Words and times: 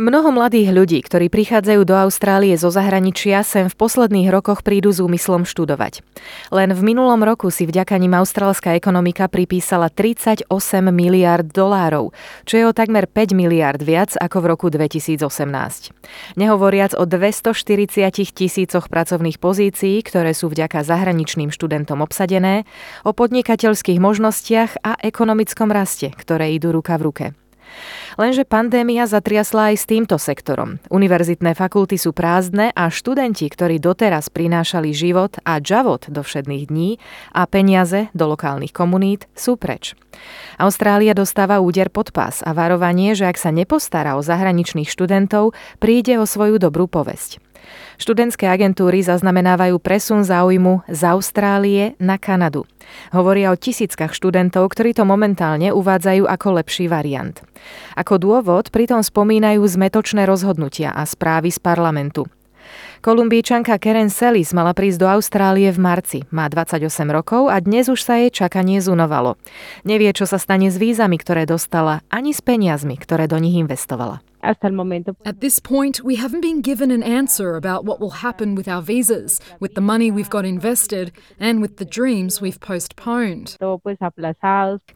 Mnoho 0.00 0.32
mladých 0.32 0.72
ľudí, 0.72 0.98
ktorí 1.04 1.28
prichádzajú 1.28 1.84
do 1.84 1.92
Austrálie 1.92 2.56
zo 2.56 2.72
zahraničia, 2.72 3.44
sem 3.44 3.68
v 3.68 3.76
posledných 3.76 4.32
rokoch 4.32 4.64
prídu 4.64 4.88
s 4.88 5.04
úmyslom 5.04 5.44
študovať. 5.44 6.00
Len 6.48 6.72
v 6.72 6.80
minulom 6.80 7.20
roku 7.20 7.52
si 7.52 7.68
vďaka 7.68 8.00
nim 8.00 8.16
austrálska 8.16 8.72
ekonomika 8.72 9.28
pripísala 9.28 9.92
38 9.92 10.48
miliard 10.88 11.44
dolárov, 11.44 12.16
čo 12.48 12.54
je 12.56 12.64
o 12.64 12.72
takmer 12.72 13.04
5 13.04 13.36
miliard 13.36 13.84
viac 13.84 14.16
ako 14.16 14.40
v 14.40 14.46
roku 14.48 14.66
2018. 14.72 15.20
Nehovoriac 16.40 16.96
o 16.96 17.04
240 17.04 18.32
tisícoch 18.32 18.88
pracovných 18.88 19.36
pozícií, 19.36 20.00
ktoré 20.00 20.32
sú 20.32 20.48
vďaka 20.48 20.88
zahraničným 20.88 21.52
študentom 21.52 22.00
obsadené, 22.00 22.64
o 23.04 23.12
podnikateľských 23.12 24.00
možnostiach 24.00 24.80
a 24.80 24.96
ekonomickom 25.04 25.68
raste, 25.68 26.16
ktoré 26.16 26.56
idú 26.56 26.72
ruka 26.72 26.96
v 26.96 27.04
ruke. 27.04 27.26
Lenže 28.20 28.44
pandémia 28.44 29.08
zatriasla 29.08 29.72
aj 29.72 29.76
s 29.80 29.88
týmto 29.88 30.16
sektorom. 30.20 30.82
Univerzitné 30.92 31.56
fakulty 31.56 31.96
sú 31.96 32.12
prázdne 32.12 32.74
a 32.76 32.92
študenti, 32.92 33.48
ktorí 33.48 33.80
doteraz 33.80 34.28
prinášali 34.28 34.92
život 34.92 35.40
a 35.48 35.58
javot 35.62 36.12
do 36.12 36.20
všedných 36.20 36.68
dní 36.68 37.00
a 37.32 37.48
peniaze 37.48 38.12
do 38.12 38.28
lokálnych 38.28 38.76
komunít, 38.76 39.28
sú 39.32 39.56
preč. 39.56 39.96
Austrália 40.60 41.16
dostáva 41.16 41.64
úder 41.64 41.88
pod 41.88 42.12
pás 42.12 42.44
a 42.44 42.52
varovanie, 42.52 43.16
že 43.16 43.24
ak 43.24 43.40
sa 43.40 43.48
nepostará 43.48 44.20
o 44.20 44.22
zahraničných 44.22 44.88
študentov, 44.88 45.56
príde 45.80 46.20
o 46.20 46.28
svoju 46.28 46.60
dobrú 46.60 46.84
povesť. 46.84 47.40
Študentské 48.00 48.50
agentúry 48.50 49.04
zaznamenávajú 49.04 49.78
presun 49.78 50.26
záujmu 50.26 50.86
z 50.90 51.00
Austrálie 51.06 51.84
na 52.02 52.18
Kanadu. 52.18 52.66
Hovoria 53.14 53.54
o 53.54 53.56
tisíckach 53.56 54.16
študentov, 54.16 54.70
ktorí 54.72 54.96
to 54.96 55.06
momentálne 55.06 55.70
uvádzajú 55.70 56.26
ako 56.26 56.48
lepší 56.62 56.90
variant. 56.90 57.38
Ako 57.94 58.18
dôvod 58.18 58.74
pritom 58.74 59.00
spomínajú 59.04 59.62
zmetočné 59.62 60.26
rozhodnutia 60.26 60.90
a 60.90 61.06
správy 61.06 61.54
z 61.54 61.62
parlamentu. 61.62 62.26
Kolumbíčanka 63.02 63.82
Karen 63.82 64.14
Sellis 64.14 64.54
mala 64.54 64.70
prísť 64.70 64.98
do 65.02 65.10
Austrálie 65.10 65.74
v 65.74 65.78
marci. 65.82 66.18
Má 66.30 66.46
28 66.46 66.86
rokov 67.10 67.50
a 67.50 67.58
dnes 67.58 67.90
už 67.90 67.98
sa 67.98 68.22
jej 68.22 68.30
čakanie 68.30 68.78
zunovalo. 68.78 69.34
Nevie, 69.82 70.14
čo 70.14 70.22
sa 70.22 70.38
stane 70.38 70.70
s 70.70 70.78
vízami, 70.78 71.18
ktoré 71.18 71.42
dostala, 71.42 72.06
ani 72.14 72.30
s 72.30 72.38
peniazmi, 72.38 72.94
ktoré 72.94 73.26
do 73.26 73.42
nich 73.42 73.58
investovala. 73.58 74.22
At 74.42 75.38
this 75.38 75.60
point, 75.60 76.02
we 76.02 76.16
haven't 76.16 76.42
been 76.42 76.60
given 76.60 76.90
an 76.90 77.02
answer 77.02 77.54
about 77.54 77.86
what 77.86 78.00
will 78.00 78.26
happen 78.26 78.58
with 78.58 78.66
our 78.66 78.82
visas, 78.82 79.38
with 79.62 79.74
the 79.74 79.80
money 79.80 80.10
we've 80.10 80.30
got 80.30 80.44
invested, 80.44 81.12
and 81.38 81.62
with 81.62 81.78
the 81.78 81.86
dreams 81.86 82.42
we've 82.42 82.58
postponed. 82.58 83.54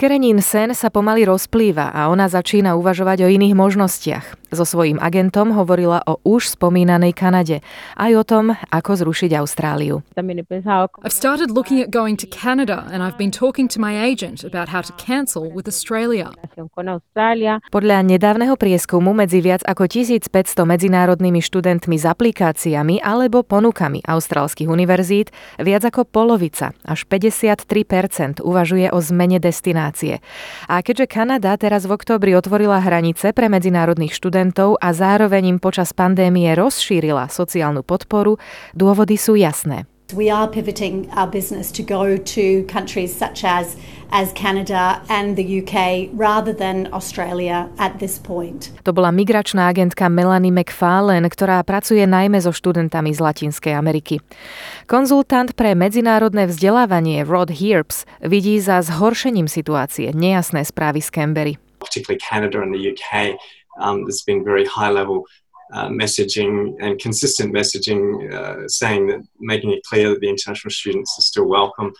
Kerenín 0.00 0.40
sen 0.40 0.72
sa 0.72 0.88
pomaly 0.88 1.28
rozplýva 1.28 1.92
a 1.92 2.08
ona 2.08 2.24
začína 2.24 2.72
uvažovať 2.72 3.24
o 3.24 3.28
iných 3.28 3.52
možnostiach. 3.52 4.26
So 4.54 4.62
svojím 4.62 5.02
agentom 5.02 5.50
hovorila 5.50 6.00
o 6.06 6.22
už 6.22 6.54
spomínanej 6.54 7.12
Kanade, 7.12 7.58
aj 7.98 8.12
o 8.14 8.22
tom, 8.22 8.44
ako 8.70 8.90
zrušiť 9.02 9.34
Austráliu. 9.34 10.06
I've 10.14 11.12
started 11.12 11.50
looking 11.50 11.82
at 11.82 11.90
going 11.90 12.14
to 12.22 12.26
Canada 12.30 12.86
and 12.94 13.02
I've 13.02 13.18
been 13.18 13.34
talking 13.34 13.66
to 13.74 13.82
my 13.82 13.98
agent 13.98 14.46
about 14.46 14.70
how 14.70 14.80
to 14.80 14.94
cancel 14.94 15.50
with 15.50 15.66
Australia. 15.66 16.30
Podľa 17.74 17.98
nedávneho 18.06 18.54
prieskumu 18.54 19.10
medzi 19.10 19.33
medzi 19.34 19.50
viac 19.50 19.66
ako 19.66 19.90
1500 19.90 20.30
medzinárodnými 20.62 21.42
študentmi 21.42 21.98
s 21.98 22.06
aplikáciami 22.06 23.02
alebo 23.02 23.42
ponukami 23.42 23.98
austrálskych 24.06 24.70
univerzít 24.70 25.34
viac 25.58 25.90
ako 25.90 26.06
polovica, 26.06 26.70
až 26.86 27.02
53% 27.10 28.38
uvažuje 28.46 28.94
o 28.94 29.02
zmene 29.02 29.42
destinácie. 29.42 30.22
A 30.70 30.86
keďže 30.86 31.10
Kanada 31.10 31.50
teraz 31.58 31.82
v 31.82 31.98
oktobri 31.98 32.38
otvorila 32.38 32.78
hranice 32.78 33.34
pre 33.34 33.50
medzinárodných 33.50 34.14
študentov 34.14 34.78
a 34.78 34.94
zároveň 34.94 35.50
im 35.50 35.58
počas 35.58 35.90
pandémie 35.90 36.54
rozšírila 36.54 37.26
sociálnu 37.26 37.82
podporu, 37.82 38.38
dôvody 38.70 39.18
sú 39.18 39.34
jasné. 39.34 39.82
We 40.14 40.30
are 40.30 40.46
pivoting 40.46 41.10
our 41.10 41.26
business 41.26 41.72
to 41.72 41.82
go 41.82 42.16
to 42.16 42.62
countries 42.70 43.10
such 43.10 43.42
as 43.42 43.74
as 44.14 44.30
Canada 44.38 45.02
and 45.10 45.34
the 45.34 45.42
UK 45.42 46.06
rather 46.14 46.54
than 46.54 46.86
Australia 46.94 47.66
at 47.82 47.98
this 47.98 48.22
point. 48.22 48.70
To 48.86 48.94
bola 48.94 49.10
migračná 49.10 49.66
agentka 49.74 50.06
Melanie 50.06 50.54
McFarlane, 50.54 51.26
ktorá 51.26 51.66
pracuje 51.66 52.06
najmä 52.06 52.38
so 52.38 52.54
študentami 52.54 53.10
z 53.10 53.18
Latinskej 53.18 53.74
Ameriky. 53.74 54.22
Konzultant 54.86 55.58
pre 55.58 55.74
medzinárodné 55.74 56.46
vzdelávanie 56.46 57.26
Rod 57.26 57.50
Hearps 57.50 58.06
vidí 58.22 58.62
za 58.62 58.86
zhoršením 58.86 59.50
situácie 59.50 60.14
nejasné 60.14 60.62
správy 60.62 61.02
z 61.02 61.10
Canberry. 61.10 61.54
Particularly 61.82 62.22
Canada 62.22 62.62
and 62.62 62.70
the 62.70 62.94
UK, 62.94 63.34
um, 63.82 64.06
there's 64.06 64.22
been 64.22 64.46
very 64.46 64.62
high 64.62 64.94
level 64.94 65.26
uh, 65.74 65.88
messaging 65.90 66.78
and 66.80 67.02
consistent 67.02 67.52
messaging 67.52 68.02
uh, 68.30 68.68
saying 68.68 69.06
that 69.10 69.20
making 69.40 69.70
it 69.74 69.82
clear 69.90 70.08
that 70.08 70.20
the 70.20 70.30
international 70.30 70.70
students 70.70 71.18
are 71.18 71.26
still 71.26 71.48
welcome. 71.48 71.92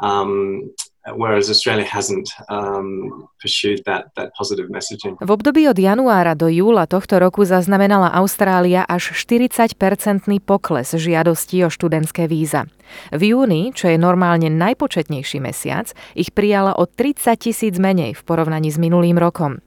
Um, 0.00 0.72
whereas 1.10 1.50
Australia 1.50 1.84
hasn't 1.84 2.30
um, 2.48 3.28
pursued 3.40 3.82
that, 3.84 4.14
that 4.16 4.30
positive 4.38 4.70
messaging. 4.70 5.18
V 5.20 5.30
období 5.30 5.68
od 5.68 5.78
januára 5.78 6.38
do 6.38 6.46
júla 6.46 6.86
tohto 6.86 7.18
roku 7.18 7.42
zaznamenala 7.42 8.14
Austrália 8.14 8.86
až 8.86 9.10
40-percentný 9.12 10.38
pokles 10.38 10.94
žiadostí 10.94 11.66
o 11.66 11.68
študentské 11.72 12.30
víza. 12.30 12.70
V 13.10 13.34
júni, 13.34 13.74
čo 13.74 13.90
je 13.90 13.98
normálne 13.98 14.46
najpočetnejší 14.52 15.42
mesiac, 15.42 15.90
ich 16.14 16.30
prijala 16.30 16.76
o 16.78 16.86
30 16.86 17.34
tisíc 17.40 17.74
menej 17.80 18.14
v 18.14 18.22
porovnaní 18.22 18.70
s 18.70 18.78
minulým 18.78 19.18
rokom. 19.18 19.58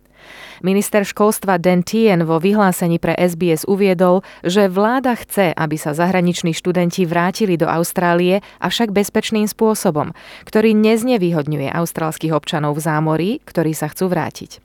Minister 0.64 1.04
školstva 1.04 1.60
Dan 1.60 1.84
Tien 1.84 2.24
vo 2.24 2.40
vyhlásení 2.40 3.02
pre 3.02 3.18
SBS 3.20 3.68
uviedol, 3.68 4.24
že 4.46 4.72
vláda 4.72 5.20
chce, 5.20 5.52
aby 5.52 5.76
sa 5.76 5.92
zahraniční 5.92 6.56
študenti 6.56 7.04
vrátili 7.04 7.60
do 7.60 7.68
Austrálie, 7.68 8.40
avšak 8.64 8.96
bezpečným 8.96 9.50
spôsobom, 9.52 10.16
ktorý 10.48 10.72
neznevýhodňuje 10.78 11.68
austrálskych 11.74 12.32
občanov 12.32 12.80
v 12.80 12.86
zámorí, 12.86 13.30
ktorí 13.44 13.76
sa 13.76 13.92
chcú 13.92 14.08
vrátiť. 14.08 14.64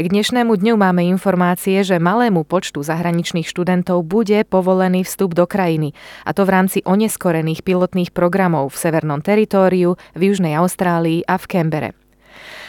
K 0.00 0.06
dnešnému 0.08 0.56
dňu 0.56 0.74
máme 0.80 1.04
informácie, 1.12 1.84
že 1.84 2.00
malému 2.00 2.48
počtu 2.48 2.80
zahraničných 2.80 3.44
študentov 3.44 4.00
bude 4.08 4.40
povolený 4.48 5.04
vstup 5.04 5.36
do 5.36 5.44
krajiny, 5.44 5.92
a 6.24 6.32
to 6.32 6.48
v 6.48 6.52
rámci 6.56 6.78
oneskorených 6.88 7.60
pilotných 7.60 8.10
programov 8.16 8.72
v 8.72 8.80
Severnom 8.80 9.20
teritóriu, 9.20 10.00
v 10.16 10.20
Južnej 10.32 10.56
Austrálii 10.56 11.28
a 11.28 11.36
v 11.36 11.44
Kembere. 11.44 11.99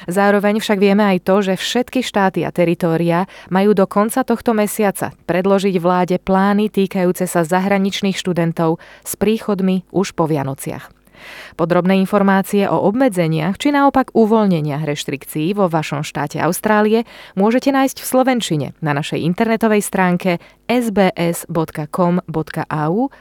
Zároveň 0.09 0.59
však 0.61 0.77
vieme 0.81 1.03
aj 1.05 1.17
to, 1.25 1.35
že 1.45 1.53
všetky 1.59 2.01
štáty 2.01 2.41
a 2.45 2.49
teritória 2.49 3.29
majú 3.53 3.77
do 3.77 3.85
konca 3.85 4.25
tohto 4.25 4.53
mesiaca 4.57 5.13
predložiť 5.25 5.75
vláde 5.77 6.17
plány 6.17 6.69
týkajúce 6.73 7.29
sa 7.29 7.45
zahraničných 7.45 8.17
študentov 8.17 8.81
s 9.05 9.13
príchodmi 9.17 9.85
už 9.93 10.13
po 10.17 10.25
Vianociach. 10.25 11.01
Podrobné 11.53 12.01
informácie 12.01 12.65
o 12.65 12.81
obmedzeniach 12.89 13.57
či 13.61 13.69
naopak 13.69 14.09
uvoľneniach 14.17 14.81
reštrikcií 14.81 15.53
vo 15.53 15.69
vašom 15.69 16.01
štáte 16.01 16.41
Austrálie 16.41 17.05
môžete 17.37 17.69
nájsť 17.69 17.97
v 18.01 18.09
Slovenčine 18.09 18.73
na 18.81 18.97
našej 18.97 19.21
internetovej 19.21 19.85
stránke 19.85 20.41
sbs.com.au 20.65 21.51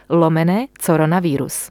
lomené 0.08 0.72
coronavírus. 0.80 1.70